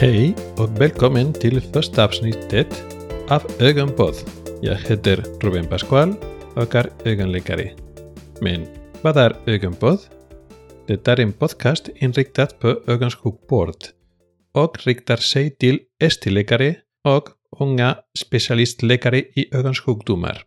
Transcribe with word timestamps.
Hei 0.00 0.30
og 0.56 0.78
velkomin 0.80 1.34
til 1.36 1.58
fyrsta 1.60 2.06
afsnittet 2.06 2.72
af 3.28 3.42
Öganbóð. 3.60 4.22
Ég 4.64 4.80
heitir 4.88 5.20
Rúbén 5.44 5.66
Paskvál 5.68 6.14
og 6.56 6.74
er 6.74 6.86
öganleikari. 7.04 7.66
Men 8.40 8.64
hvað 9.02 9.18
er 9.20 9.34
Öganbóð? 9.44 10.06
Þetta 10.88 11.12
er 11.12 11.20
einn 11.20 11.34
podcast 11.36 11.90
innriktað 12.00 12.54
på 12.62 12.72
öganskukkbord 12.88 13.90
og 14.56 14.78
riktar 14.86 15.20
sig 15.20 15.52
til 15.60 15.82
estileikari 16.00 16.78
og 17.04 17.34
unga 17.60 17.90
specialistleikari 18.16 19.26
í 19.36 19.50
öganskukkdúmar. 19.52 20.46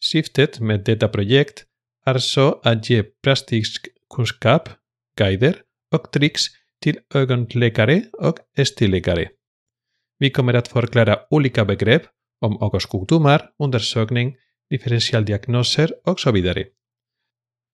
Sýftet 0.00 0.62
með 0.64 0.86
þetta 0.88 1.10
projekt 1.12 1.66
er 2.06 2.22
svo 2.24 2.54
að 2.64 2.88
ég 2.94 3.12
præstíks 3.20 3.82
kunnskap, 4.08 4.78
gæðir 5.20 5.60
og 5.92 6.08
triks 6.08 6.54
till 6.82 6.98
ögonläkare 7.14 8.02
och 8.12 8.38
ST-läkare. 8.56 9.28
Vi 10.18 10.30
kommer 10.30 10.54
att 10.54 10.68
förklara 10.68 11.18
olika 11.30 11.64
begrepp 11.64 12.02
om 12.40 12.58
ögonsjukdomar, 12.62 13.50
undersökning, 13.58 14.36
differentialdiagnoser 14.70 15.92
och 16.04 16.20
så 16.20 16.32
vidare. 16.32 16.64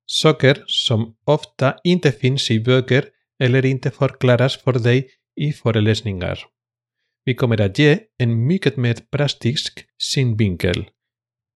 Saker 0.07 0.65
som 0.67 1.17
ofta 1.25 1.77
inte 1.85 2.13
finns 2.13 2.51
i 2.51 2.61
böcker 2.61 3.05
eller 3.43 3.65
inte 3.65 3.91
förklaras 3.91 4.57
för 4.57 4.73
dig 4.73 5.09
i 5.37 5.52
föreläsningar. 5.52 6.39
Vi 7.25 7.35
kommer 7.35 7.61
att 7.61 7.79
ge 7.79 7.99
en 8.19 8.47
mycket 8.47 8.77
mer 8.77 8.97
praktisk 9.11 9.87
synvinkel. 9.99 10.85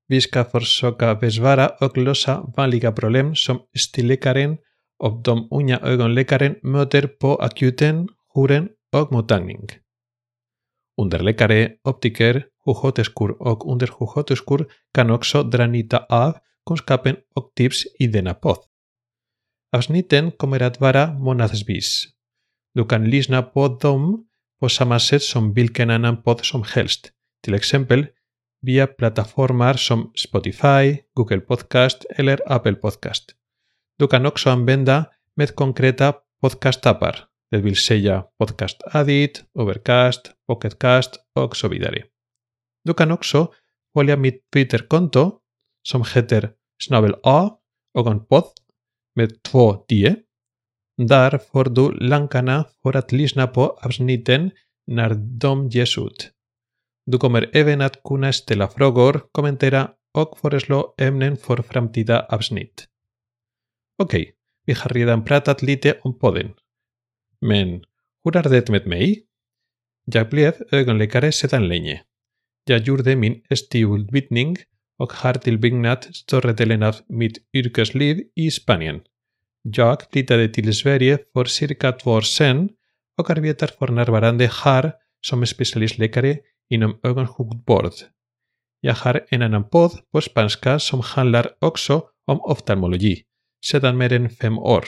Vi 0.08 0.20
ska 0.20 0.44
försöka 0.44 1.14
besvara 1.14 1.68
och 1.68 1.96
lösa 1.96 2.52
vanliga 2.56 2.92
problem 2.92 3.34
som 3.36 3.60
stilläkaren 3.78 4.58
op 4.98 5.24
de 5.24 5.48
uina 5.50 5.80
ögonläkaren 5.80 6.56
möter 6.62 7.06
på 7.06 7.36
akuten, 7.36 8.08
huren 8.34 8.68
och 8.92 9.12
mottagning. 9.12 9.68
Underläkare, 11.00 11.72
optiker, 11.84 12.46
sjuksköterskor 12.64 13.42
och 13.42 13.72
undersjuksköterskor 13.72 14.66
kan 14.94 15.10
också 15.10 15.42
dra 15.42 15.66
nytta 15.66 15.98
av 15.98 16.34
kunskapen 16.66 17.16
och 17.34 17.52
tips 17.54 17.84
i 17.98 18.06
denna 18.06 18.34
podd. 18.34 18.58
Avsnitten 19.76 20.30
kommer 20.30 20.62
att 20.62 20.80
vara 20.80 21.12
månadsvis. 21.12 22.04
Du 22.74 22.84
kan 22.84 23.10
lyssna 23.10 23.42
på 23.42 23.68
dem 23.68 24.26
på 24.60 24.68
samma 24.68 24.98
sätt 24.98 25.22
som 25.22 25.54
vilken 25.54 25.90
annan 25.90 26.22
podd 26.22 26.44
som 26.44 26.62
helst, 26.62 27.12
till 27.44 27.54
exempel 27.54 28.06
via 28.62 28.86
plattformar 28.86 29.74
som 29.74 30.12
Spotify, 30.14 30.98
Google 31.14 31.40
Podcast 31.40 32.04
eller 32.16 32.52
Apple 32.52 32.74
Podcast. 32.74 33.37
Du 33.98 34.08
kan 34.08 34.26
också 34.26 34.50
använda 34.50 35.04
med 35.36 35.54
konkreta 35.54 36.14
podcastappar, 36.40 37.24
det 37.50 37.58
vill 37.58 37.76
säga 37.76 38.24
Podcast 38.38 38.82
Addict, 38.92 39.44
Overcast, 39.54 40.32
Pocketcast 40.46 41.20
och 41.34 41.56
så 41.56 41.68
vidare. 41.68 42.02
Du 42.84 42.94
kan 42.94 43.10
också 43.10 43.52
följa 43.96 44.16
mitt 44.16 44.50
Twitterkonto 44.52 45.32
som 45.82 46.04
heter 46.14 46.50
snabel 46.82 47.14
A 47.22 47.50
ögonpodd 47.98 48.44
med 49.14 49.42
två 49.42 49.84
D. 49.88 50.14
Där 50.96 51.38
får 51.38 51.64
du 51.64 51.92
länkarna 51.92 52.64
för 52.82 52.96
att 52.96 53.12
lyssna 53.12 53.46
på 53.46 53.78
avsnitten 53.82 54.50
när 54.86 55.14
de 55.14 55.68
ges 55.68 55.98
ut. 55.98 56.30
Du 57.06 57.18
kommer 57.18 57.50
även 57.52 57.80
att 57.80 58.02
kunna 58.02 58.32
ställa 58.32 58.68
frågor, 58.68 59.20
kommentera 59.32 59.90
och 60.14 60.38
föreslå 60.38 60.94
ämnen 60.98 61.36
för 61.36 61.62
framtida 61.62 62.26
avsnitt. 62.30 62.86
Okej, 64.00 64.22
okay, 64.22 64.32
vi 64.66 64.72
har 64.72 64.90
redan 64.90 65.24
pratat 65.24 65.62
lite 65.62 65.98
om 66.02 66.18
podden. 66.18 66.54
Men 67.40 67.84
hur 68.24 68.36
är 68.36 68.42
det 68.42 68.68
med 68.68 68.86
mig? 68.86 69.24
Jag 70.04 70.28
blev 70.28 70.54
ögonläkare 70.70 71.32
sedan 71.32 71.68
länge. 71.68 72.02
Jag 72.64 72.80
gjorde 72.80 73.16
min 73.16 73.42
STU-utbildning 73.56 74.56
och 74.98 75.12
har 75.12 75.34
tillbringat 75.34 76.16
större 76.16 76.52
delen 76.52 76.82
av 76.82 76.96
mitt 77.08 77.38
yrkesliv 77.52 78.22
i 78.34 78.50
Spanien. 78.50 79.00
Jag 79.62 80.02
flyttade 80.12 80.48
till 80.48 80.74
Sverige 80.74 81.18
för 81.32 81.44
cirka 81.44 81.92
två 81.92 82.10
år 82.10 82.20
sedan 82.20 82.68
och 83.16 83.30
arbetar 83.30 83.66
för 83.66 83.88
närvarande 83.88 84.50
här 84.64 84.92
som 85.20 85.46
specialistläkare 85.46 86.38
inom 86.70 87.00
ögonsjukvård. 87.02 87.92
Jag 88.80 88.94
har 88.94 89.26
en 89.28 89.42
annan 89.42 89.68
podd 89.68 89.92
på 90.12 90.20
spanska 90.20 90.78
som 90.78 91.00
handlar 91.00 91.50
också 91.60 92.02
om 92.26 92.40
oftalmologi 92.40 93.24
sedan 93.64 93.96
mer 93.96 94.12
än 94.12 94.30
fem 94.30 94.58
år 94.58 94.84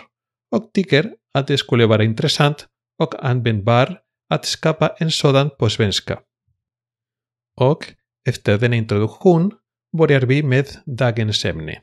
och 0.56 0.70
tycker 0.74 1.14
att 1.34 1.46
det 1.46 1.58
skulle 1.58 1.86
vara 1.86 2.04
intressant 2.04 2.68
och 2.98 3.24
användbar 3.24 4.00
att 4.30 4.44
skapa 4.44 4.88
en 4.98 5.10
sådan 5.10 5.50
på 5.58 5.70
svenska. 5.70 6.20
Och 7.56 7.94
efter 8.28 8.58
denna 8.58 8.76
introduktion 8.76 9.50
börjar 9.98 10.20
vi 10.20 10.42
med 10.42 10.66
dagens 10.86 11.44
ämne. 11.44 11.82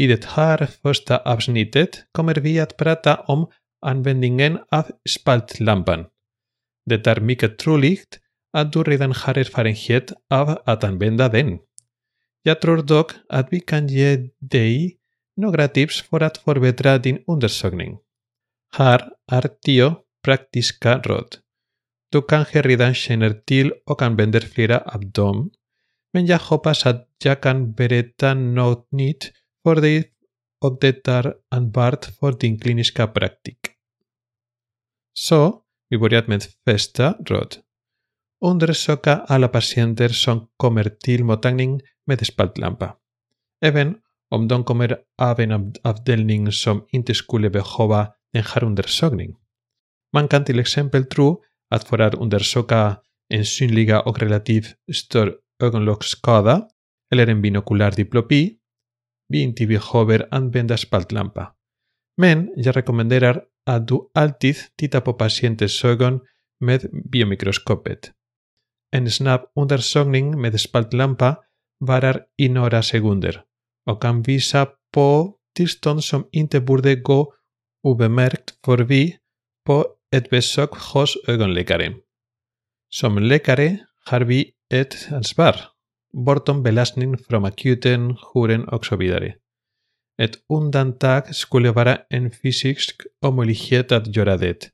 I 0.00 0.06
det 0.06 0.24
här 0.24 0.66
första 0.66 1.18
avsnittet 1.18 2.04
kommer 2.12 2.34
vi 2.34 2.60
att 2.60 2.76
prata 2.76 3.16
om 3.16 3.50
användningen 3.86 4.58
av 4.70 4.84
spaltlampan. 5.08 6.06
Det 6.86 7.06
är 7.06 7.20
mycket 7.20 7.58
troligt 7.58 8.20
att 8.52 8.72
du 8.72 8.82
redan 8.82 9.12
har 9.12 9.38
erfarenhet 9.38 10.12
av 10.30 10.58
att 10.64 10.84
använda 10.84 11.28
den. 11.28 11.58
Jag 12.42 12.60
tror 12.60 12.82
dock 12.82 13.12
att 13.28 13.48
vi 13.50 13.60
kan 13.60 13.88
ge 13.88 14.28
dig 14.40 14.98
några 15.36 15.68
tips 15.68 16.02
för 16.02 16.20
att 16.20 16.38
förbättra 16.38 16.98
din 16.98 17.18
undersökning. 17.26 17.98
Här 18.76 19.08
är 19.32 19.50
tio 19.64 19.94
praktiska 20.24 20.98
råd. 20.98 21.36
Du 22.12 22.22
kanske 22.22 22.62
redan 22.62 22.94
känner 22.94 23.32
till 23.32 23.72
och 23.86 24.02
använder 24.02 24.40
flera 24.40 24.78
av 24.78 25.10
dem, 25.10 25.50
men 26.12 26.26
jag 26.26 26.38
hoppas 26.38 26.86
att 26.86 27.08
jag 27.24 27.40
kan 27.40 27.72
berätta 27.72 28.34
något 28.34 28.92
nytt 28.92 29.32
för 29.62 29.76
dig 29.76 30.12
och 30.60 30.78
det 30.80 31.08
är 31.08 31.34
användbart 31.50 32.04
för 32.04 32.32
din 32.32 32.60
kliniska 32.60 33.06
praktik. 33.06 33.58
Så, 35.12 35.62
vi 35.88 35.98
börjar 35.98 36.24
med 36.26 36.42
första 36.64 37.12
råd. 37.12 37.56
undersøke 38.40 39.20
alle 39.28 39.48
pasienter 39.48 40.12
som 40.12 40.46
kommer 40.58 40.88
til 41.04 41.24
mottagning 41.24 41.80
med 42.06 42.24
spaltlampe. 42.24 42.92
Even 43.62 43.96
om 44.30 44.48
de 44.48 44.62
kommer 44.64 44.94
av 45.18 45.40
en 45.40 45.72
avdeling 45.84 46.52
som 46.52 46.84
ikke 46.92 47.14
skulle 47.14 47.50
behøve 47.50 48.06
denne 48.34 48.66
undersøkning. 48.66 49.36
Man 50.12 50.28
kan 50.28 50.44
til 50.44 50.58
eksempel 50.58 51.08
tro 51.08 51.42
at 51.70 51.84
for 51.84 52.00
å 52.00 52.96
en 53.30 53.44
synlig 53.44 53.92
og 53.92 54.22
relativt 54.22 54.76
stor 54.92 55.34
øyenlokkskade 55.62 56.62
eller 57.12 57.28
en 57.28 57.42
binokular 57.42 57.90
diplopi, 57.90 58.58
vi 59.28 59.42
behøver 59.66 60.28
anvende 60.32 60.76
spaltlampe. 60.76 61.46
Men 62.18 62.48
jeg 62.56 62.76
rekommenderer 62.76 63.40
at 63.66 63.88
du 63.88 64.08
alltid 64.14 64.56
titter 64.78 65.00
på 65.00 65.12
pasientens 65.12 65.84
øyne 65.84 66.20
med 66.60 66.88
biomikroskopet. 67.12 68.12
En 68.90 69.10
snabb 69.10 69.40
undersökning 69.54 70.40
med 70.40 70.60
spaltlampa 70.60 71.36
varar 71.80 72.24
i 72.38 72.48
några 72.48 72.82
sekunder 72.82 73.42
och 73.86 74.02
kan 74.02 74.22
visa 74.22 74.66
på 74.94 75.34
tillstånd 75.56 76.04
som 76.04 76.26
inte 76.32 76.60
borde 76.60 76.96
gå 76.96 77.34
obemärkt 77.82 78.54
förbi 78.64 79.16
på 79.66 79.86
ett 80.16 80.30
besök 80.30 80.70
hos 80.70 81.16
ögonläkaren. 81.26 81.94
Som 82.90 83.18
läkare 83.18 83.78
har 84.04 84.20
vi 84.20 84.52
ett 84.74 85.08
ansvar, 85.10 85.56
bortom 86.12 86.62
belastning 86.62 87.18
från 87.18 87.44
akuten, 87.44 88.16
jouren 88.16 88.68
och 88.68 88.86
så 88.86 88.96
vidare. 88.96 89.34
Ett 90.22 90.34
undantag 90.48 91.34
skulle 91.34 91.70
vara 91.70 91.98
en 92.10 92.30
fysisk 92.30 93.02
omöjlighet 93.26 93.92
att 93.92 94.16
göra 94.16 94.36
det. 94.36 94.70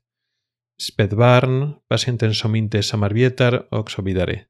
Spedbarn, 0.77 1.75
pacientem 1.87 2.33
sominte 2.33 2.81
samarbietar 2.83 3.67
oxovidare. 3.71 4.47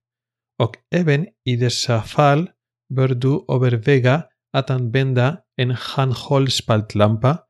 Hoc 0.59 0.77
eben 0.91 1.27
idesafal 1.43 2.47
verdu 2.89 3.43
overvega 3.47 4.29
atan 4.53 4.91
benda 4.91 5.45
en 5.57 5.71
hanhol 5.71 6.49
spaltlampa 6.49 7.47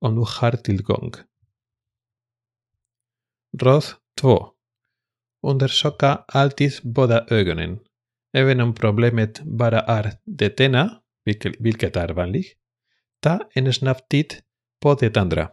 ondujar 0.00 0.56
tilgong. 0.56 1.14
Roth 3.62 3.94
2. 4.20 4.54
Undersoka 5.42 6.24
alltid 6.28 6.72
båda 6.82 7.26
ögonen. 7.30 7.80
Även 8.32 8.60
om 8.60 8.74
problemet 8.74 9.40
bara 9.44 9.80
är 9.80 10.12
det 10.24 10.60
ena, 10.60 11.02
vilket 11.58 11.96
är 11.96 12.12
ta 13.20 13.40
en 13.54 13.72
snabb 13.72 14.08
titt 14.08 14.42
andra. 15.16 15.50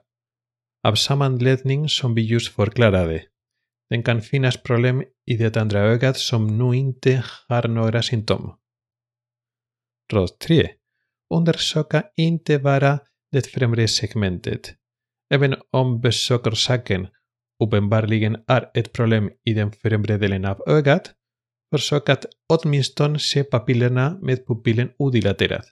Av 0.88 0.96
samma 0.96 1.26
anledning 1.26 1.90
som 1.90 2.16
vi 2.16 2.22
just 2.22 2.56
förklarade. 2.56 3.24
Det 3.90 4.04
kan 4.04 4.22
finnas 4.22 4.64
problem 4.64 5.04
i 5.26 5.38
det 5.38 5.58
andra 5.58 5.80
ögat 5.80 6.18
som 6.18 6.58
nu 6.58 6.78
inte 6.78 7.24
har 7.48 7.68
några 7.68 8.02
symptom. 8.02 8.56
Råd 10.14 10.40
3. 10.40 10.70
Undersöka 11.34 12.04
inte 12.18 12.60
bara 12.60 13.00
det 13.32 13.48
främre 13.48 13.88
segmentet. 13.88 14.76
Även 15.34 15.56
om 15.72 16.02
besökarsaken 16.02 17.08
uppenbarligen 17.64 18.38
är 18.48 18.72
ett 18.74 18.94
problem 18.94 19.32
i 19.46 19.54
den 19.54 19.72
främre 19.72 20.18
delen 20.18 20.46
av 20.46 20.64
ögat, 20.68 21.12
försök 21.76 22.10
att 22.10 22.26
åtminstone 22.50 23.20
se 23.20 23.44
papillerna 23.44 24.20
med 24.22 24.48
pupillen 24.48 24.90
odilaterad, 25.00 25.64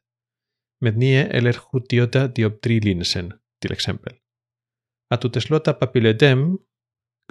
med 0.81 0.98
9 0.98 1.25
eller 1.25 1.54
78 1.54 2.27
dioptrilinsen 2.27 3.33
till 3.62 3.71
exempel. 3.71 4.13
Att 5.09 5.25
utesluta 5.25 5.74
papilledem, 5.74 6.57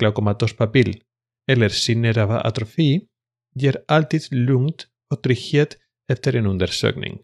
glaukomatos 0.01 0.57
papil, 0.57 1.03
eller 1.51 1.69
sinerava 1.69 2.41
atrofi 2.41 3.09
ger 3.55 3.85
alltid 3.89 4.33
lugnt 4.33 4.87
och 5.11 5.23
trygghet 5.23 5.77
efter 6.13 6.37
en 6.37 6.47
undersökning. 6.47 7.21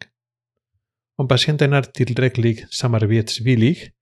Om 1.16 1.28
patienten 1.28 1.72
är 1.72 1.82
tillräckligt 1.82 2.72
samarbetsvillig, 2.72 3.93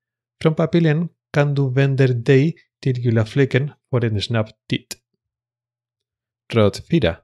från 0.43 0.55
papillen 0.55 1.09
kan 1.33 1.55
du 1.55 1.71
vända 1.71 2.07
dig 2.07 2.55
till 2.83 3.03
gula 3.03 3.27
fläcken 3.27 3.71
för 3.91 4.05
en 4.05 4.23
snabb 4.23 4.49
titt. 4.69 4.97
Råd 6.53 6.77
4. 6.91 7.17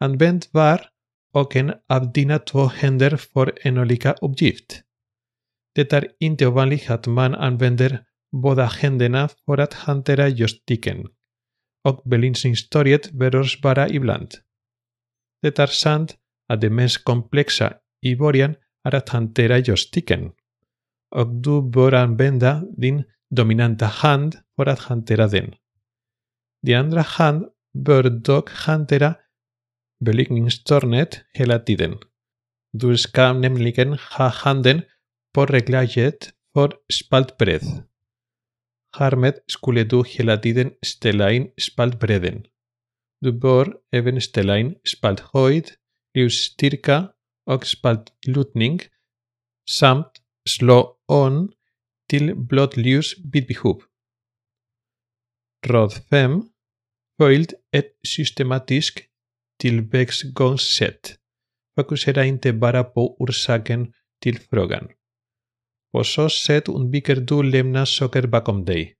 Använd 0.00 0.46
var 0.50 0.88
och 1.32 1.56
en 1.56 1.72
av 1.88 2.12
dina 2.12 2.38
två 2.38 2.66
händer 2.66 3.16
för 3.16 3.52
en 3.62 3.78
olika 3.78 4.12
uppgift. 4.12 4.82
Det 5.74 5.92
är 5.92 6.08
inte 6.20 6.46
ovanligt 6.46 6.90
att 6.90 7.06
man 7.06 7.34
använder 7.34 8.04
Boda 8.42 8.68
Gendena, 8.68 9.28
Hantera 9.86 10.28
Jostiken. 10.28 11.08
Og 11.84 12.02
Belinsin 12.04 12.56
Storiet 12.56 13.10
Veros 13.12 13.56
Vara 13.62 13.86
Ibland. 13.88 14.30
De 15.42 15.50
Tarsant 15.50 16.18
a 16.48 16.56
Complexa 17.04 17.80
Iborian 18.02 18.56
Arat 18.84 19.08
Hantera 19.08 19.58
Jostiken. 19.58 20.32
Og 21.12 21.42
du 21.42 21.62
Boran 21.62 22.16
Benda 22.16 22.62
din 22.76 23.04
Dominanta 23.30 23.86
Hand 23.86 24.34
Forat 24.56 24.80
Hantera 24.88 25.28
den. 25.28 25.54
De 26.62 26.74
Andra 26.74 27.02
Hand 27.02 27.46
Berdog 27.74 28.50
Hantera 28.50 29.14
Beligningstornet 30.00 31.24
Helatiden. 31.34 31.98
Du 32.72 32.96
skam 32.96 33.40
nemligen 33.40 33.96
ha 33.98 34.28
handen 34.28 34.82
på 35.32 35.44
reglaget 35.44 36.34
for 36.52 36.72
spaltbredd. 36.92 37.64
Härmed 38.98 39.34
skulle 39.46 39.84
du 39.84 40.02
hela 40.06 40.36
tiden 40.36 40.70
ställa 40.82 41.32
in 41.32 41.50
spaltbredden. 41.60 42.46
Du 43.20 43.32
bör 43.32 43.76
även 43.92 44.20
ställa 44.20 44.58
in 44.58 44.74
spalthöjd, 44.96 45.70
ljusstyrka 46.14 47.12
och 47.46 47.66
spaltlutning 47.66 48.80
samt 49.70 50.12
slå 50.48 50.98
on 51.08 51.52
till 52.08 52.34
blått 52.34 52.76
ljus 52.76 53.14
vid 53.32 53.46
behov. 53.46 53.82
Råd 55.66 55.92
5. 56.10 56.42
Följ 57.20 57.46
ett 57.72 57.92
systematiskt 58.06 58.98
tillväxtgångssätt. 59.60 61.18
Fokusera 61.78 62.24
inte 62.24 62.52
bara 62.52 62.84
på 62.84 63.16
orsaken 63.22 63.92
till 64.22 64.38
frågan. 64.38 64.88
På 65.96 66.04
så 66.04 66.28
sätt 66.28 66.68
undviker 66.68 67.16
du 67.16 67.42
lämna 67.42 67.86
saker 67.86 68.26
bakom 68.26 68.64
dig. 68.64 68.94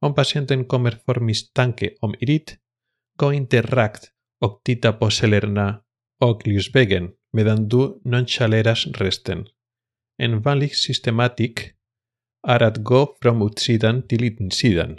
Om 0.00 0.14
patienten 0.14 0.64
kommer 0.64 0.90
för 0.90 1.20
misstanke 1.20 1.90
om 2.00 2.14
irit, 2.20 2.56
gå 3.18 3.32
inte 3.32 3.62
rakt 3.62 4.08
och 4.40 4.60
titta 4.64 4.92
på 4.92 5.10
cellerna 5.10 5.82
medan 7.32 7.68
du 7.68 8.00
nonchaleras 8.04 8.86
resten. 8.86 9.46
En 10.18 10.42
vanlig 10.42 10.76
systematik 10.76 11.60
är 12.48 12.62
att 12.62 12.76
gå 12.76 13.16
från 13.22 13.46
utsidan 13.46 14.08
till 14.08 14.24
insidan. 14.24 14.98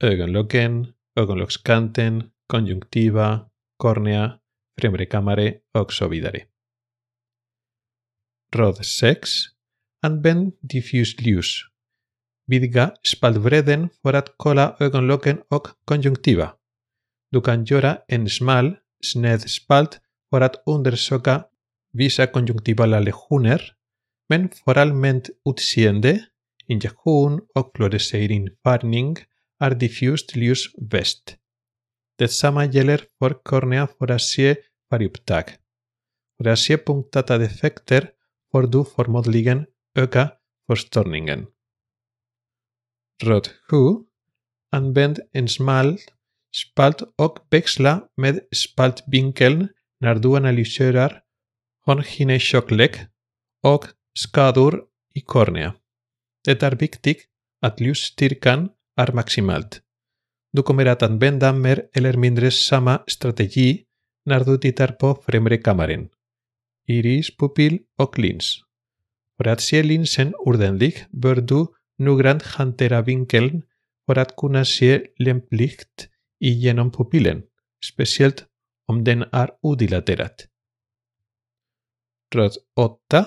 Ögonlocken, 0.00 0.86
ögonlockskanten, 1.20 2.30
konjunktiva, 2.46 3.50
kornea, 3.76 4.38
främre 4.80 5.06
kammare 5.06 5.54
och 5.78 5.92
så 5.92 6.08
vidare. 6.08 6.42
Råd 8.56 8.86
6. 8.86 9.51
Använd 10.04 10.52
diffust 10.60 11.20
ljus. 11.20 11.62
Vidga 12.46 12.90
spaltbredden 13.02 13.88
för 14.02 14.14
att 14.14 14.34
kolla 14.36 14.76
ögonlocken 14.80 15.38
och 15.48 15.68
konjunktiva. 15.84 16.54
Du 17.30 17.40
kan 17.40 17.64
göra 17.64 17.98
en 18.08 18.28
smal, 18.28 18.76
sned 19.04 19.40
spalt 19.50 20.00
för 20.30 20.40
att 20.40 20.62
undersöka 20.66 21.44
vissa 21.92 22.26
konjunktivala 22.26 23.00
lektioner, 23.00 23.72
men 24.28 24.48
för 24.48 24.78
allmänt 24.78 25.30
utseende, 25.50 26.24
injektion 26.66 27.40
och 27.54 27.70
fluoresceinfargning 27.74 29.16
är 29.60 29.70
diffust 29.70 30.36
ljus 30.36 30.64
bäst. 30.90 31.36
Detsamma 32.18 32.64
gäller 32.64 33.00
för 33.18 33.34
kornea 33.42 33.88
för 33.98 34.10
att 34.10 34.22
se 34.22 34.56
färgupptag. 34.90 35.44
För 36.38 36.50
att 36.50 36.58
se 36.58 36.78
punktata 36.78 37.38
defekter 37.38 38.10
får 38.52 38.62
du 38.62 38.84
förmodligen 38.96 39.66
öka 39.94 40.30
förstörningen. 40.66 41.46
Råd 43.22 43.48
7. 43.70 43.76
Använd 44.72 45.20
en 45.32 45.48
smal 45.48 45.98
spalt 46.56 47.02
och 47.18 47.38
växla 47.50 48.08
med 48.16 48.40
spaltvinkeln 48.54 49.68
när 50.00 50.14
du 50.14 50.36
analyserar 50.36 51.22
hornhinnetjocklek 51.84 52.96
och 53.62 53.86
skador 54.14 54.84
i 55.14 55.20
kornea. 55.20 55.74
Det 56.44 56.62
är 56.62 56.76
viktigt 56.76 57.28
att 57.60 57.80
ljusstyrkan 57.80 58.68
är 58.96 59.12
maximalt. 59.12 59.80
Du 60.52 60.62
kommer 60.62 60.86
att 60.86 61.02
använda 61.02 61.52
mer 61.52 61.88
eller 61.92 62.16
mindre 62.16 62.50
samma 62.50 63.02
strategi 63.06 63.84
när 64.24 64.44
du 64.44 64.58
tittar 64.58 64.88
på 64.88 65.22
främre 65.26 65.58
kammaren, 65.58 66.08
iris, 66.86 67.36
pupill 67.36 67.78
och 67.98 68.18
lins. 68.18 68.60
För 69.36 69.48
att 69.48 69.60
se 69.60 69.82
linsen 69.82 70.34
ordentligt 70.34 71.06
bör 71.10 71.36
du 71.36 71.66
noggrant 71.98 72.42
hantera 72.42 73.02
vinkeln 73.02 73.62
för 74.06 74.18
att 74.18 74.36
kunna 74.36 74.64
se 74.64 75.06
lämpligt 75.18 76.08
igenom 76.40 76.92
pupillen, 76.92 77.42
speciellt 77.84 78.44
om 78.88 79.04
den 79.04 79.24
är 79.32 79.50
odilaterad. 79.62 80.32
Råd 82.34 82.52
8. 82.76 83.26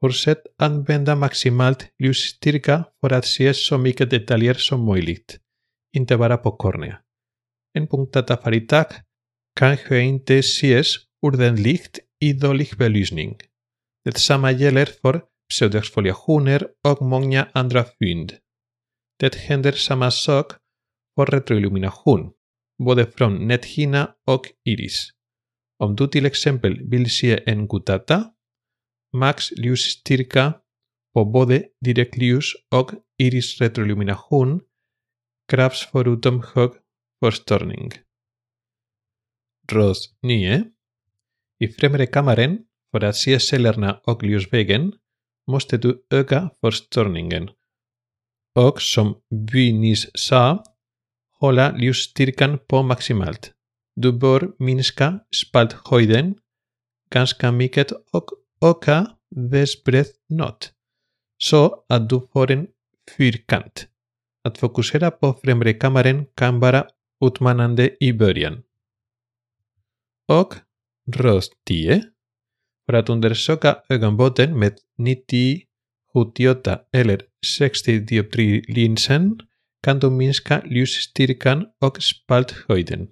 Fortsätt 0.00 0.42
använda 0.58 1.16
maximalt 1.16 1.88
ljusstyrka 1.98 2.84
för 3.00 3.12
att 3.12 3.26
se 3.26 3.54
så 3.54 3.78
mycket 3.78 4.10
detaljer 4.10 4.54
som 4.54 4.84
möjligt, 4.84 5.38
inte 5.96 6.16
bara 6.16 6.36
på 6.36 6.52
kornea. 6.52 6.98
En 7.74 7.86
punktata 7.86 8.36
färgtag 8.36 8.86
kanske 9.56 10.00
inte 10.00 10.38
ses 10.38 10.94
ordentligt 11.22 11.98
i 12.20 12.32
dålig 12.32 12.76
belysning. 12.78 13.36
Det 14.04 14.18
samma 14.18 14.50
gäller 14.52 14.86
för 14.86 15.22
pseudoexfoliationer 15.48 16.68
och 16.88 17.02
många 17.02 17.48
andra 17.52 17.84
fynd. 17.98 18.32
Det 19.18 19.34
händer 19.34 19.72
samma 19.72 20.10
sak 20.10 20.52
för 21.14 21.26
retroillumination, 21.26 22.32
både 22.78 23.06
från 23.06 23.48
näthinna 23.48 24.14
och 24.26 24.42
iris. 24.64 25.10
Om 25.78 25.96
du 25.96 26.08
till 26.08 26.26
exempel 26.26 26.88
vill 26.90 27.10
se 27.10 27.42
en 27.46 27.68
gutata, 27.68 28.32
max 29.12 29.52
ljusstyrka 29.52 30.54
på 31.14 31.24
både 31.24 31.64
direktljus 31.80 32.44
och 32.74 32.90
irisretroillumination 33.18 34.60
krävs 35.48 35.88
förutom 35.92 36.42
hög 36.54 36.70
förstörning. 37.24 37.90
Ros 39.72 40.14
9. 40.22 40.64
I 41.58 41.68
främre 41.68 42.06
kammaren 42.06 42.66
för 42.92 43.04
att 43.04 43.16
se 43.16 43.40
cellerna 43.40 44.00
och 44.04 44.22
ljusvägen, 44.22 44.92
måste 45.46 45.76
du 45.78 46.06
öka 46.10 46.50
förstörningen. 46.60 47.50
Och 48.54 48.82
som 48.82 49.14
vi 49.30 49.72
nyss 49.72 50.10
sa, 50.14 50.64
hålla 51.40 51.78
ljusstyrkan 51.78 52.58
på 52.68 52.82
maximalt. 52.82 53.52
Du 53.96 54.12
bör 54.12 54.52
minska 54.58 55.20
spalthöjden 55.34 56.34
ganska 57.10 57.52
mycket 57.52 57.92
och 58.12 58.26
öka 58.64 59.06
dess 59.30 59.84
bredd 59.84 60.06
något, 60.28 60.72
så 61.38 61.84
att 61.88 62.08
du 62.08 62.20
får 62.32 62.50
en 62.50 62.66
fyrkant. 63.16 63.88
Att 64.44 64.58
fokusera 64.58 65.10
på 65.10 65.34
främre 65.34 65.72
kammaren 65.74 66.26
kan 66.34 66.60
vara 66.60 66.86
utmanande 67.24 68.04
i 68.04 68.12
början. 68.12 68.62
Och 70.28 70.54
röst 71.16 71.52
10. 71.66 72.02
För 72.92 72.98
att 72.98 73.08
undersöka 73.08 73.76
ögonbotten 73.88 74.58
med 74.58 74.78
90, 74.98 75.60
78 76.12 76.80
eller 76.92 77.22
60 77.58 77.98
dioptrilinsen 78.00 79.38
kan 79.82 79.98
du 79.98 80.10
minska 80.10 80.62
ljusstyrkan 80.66 81.66
och 81.80 82.02
spalthöjden. 82.02 83.08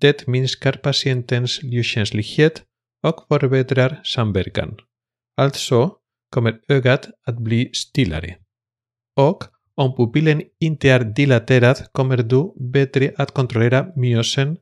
Det 0.00 0.26
minskar 0.26 0.72
patientens 0.72 1.62
ljuskänslighet 1.62 2.62
och 3.02 3.26
förbättrar 3.28 4.00
samverkan. 4.04 4.76
Alltså, 5.36 5.96
kommer 6.30 6.60
ögat 6.68 7.08
att 7.26 7.38
bli 7.38 7.70
stillare. 7.72 8.36
Och 9.16 9.44
om 9.74 9.96
pupillen 9.96 10.42
inte 10.60 10.90
är 10.90 11.04
dilaterad 11.04 11.92
kommer 11.92 12.16
du 12.16 12.52
bättre 12.72 13.12
att 13.16 13.34
kontrollera 13.34 13.86
myosen 13.96 14.56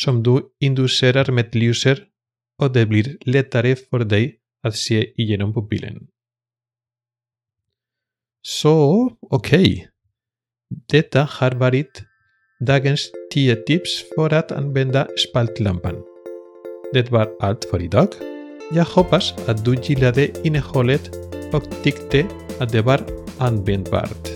som 0.00 0.22
du 0.22 0.42
inducerar 0.60 1.32
med 1.32 1.56
ljuset 1.56 1.98
och 2.58 2.72
det 2.72 2.86
blir 2.86 3.16
lättare 3.20 3.76
för 3.76 3.98
dig 3.98 4.38
att 4.62 4.76
se 4.76 5.22
igenom 5.22 5.54
pupillen. 5.54 6.06
Så, 8.42 9.10
okej. 9.20 9.62
Okay. 9.62 9.86
Detta 10.86 11.28
har 11.30 11.50
varit 11.50 12.02
dagens 12.60 13.10
10 13.32 13.56
tips 13.56 14.04
för 14.14 14.32
att 14.34 14.52
använda 14.52 15.08
spaltlampan. 15.28 15.96
Det 16.92 17.10
var 17.10 17.36
allt 17.40 17.64
för 17.64 17.82
idag. 17.82 18.08
Jag 18.72 18.84
hoppas 18.84 19.34
att 19.48 19.64
du 19.64 19.74
gillade 19.74 20.46
innehållet 20.46 21.10
och 21.52 21.64
tyckte 21.82 22.26
att 22.58 22.72
det 22.72 22.82
var 22.82 23.00
användbart. 23.38 24.28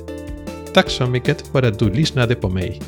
Tack 0.75 0.91
så 0.91 1.07
mycket 1.07 1.47
för 1.47 1.63
att 1.63 1.79
du 1.79 1.91
lyssnade 1.91 2.35
på 2.35 2.49
mig. 2.49 2.81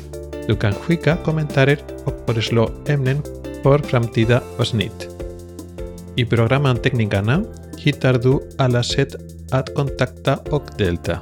Du 0.47 0.55
kan 0.55 0.73
skicka 0.73 1.17
kommentarer 1.17 1.79
och 2.05 2.13
föreslå 2.25 2.71
ämnen 2.87 3.21
för 3.63 3.79
framtida 3.79 4.43
avsnitt. 4.57 5.14
I 6.15 6.25
programanteckningarna 6.25 7.43
hittar 7.77 8.13
du 8.13 8.39
alla 8.57 8.83
sätt 8.83 9.15
att 9.51 9.75
kontakta 9.75 10.35
och 10.35 10.63
delta. 10.77 11.19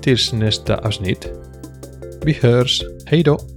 Tills 0.00 0.32
nästa 0.32 0.76
avsnitt. 0.76 1.28
Vi 2.24 2.32
hörs. 2.32 2.82
Hej 3.06 3.22
då! 3.22 3.51